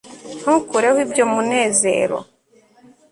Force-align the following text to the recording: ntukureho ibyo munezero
ntukureho 0.39 0.99
ibyo 1.05 1.23
munezero 1.33 2.17